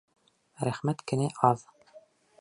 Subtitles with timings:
[0.69, 1.65] Рәхмәт кенә аҙ.